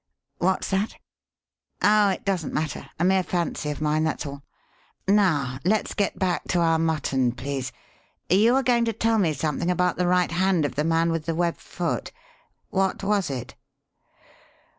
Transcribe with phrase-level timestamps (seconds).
[0.39, 0.95] What's that?
[1.83, 4.41] Oh, it doesn't matter; a mere fancy of mine, that's all.
[5.07, 7.71] Now let us get back to our mutton, please.
[8.27, 11.27] You were going to tell me something about the right hand of the man with
[11.27, 12.11] the web foot.
[12.69, 13.53] What was it?"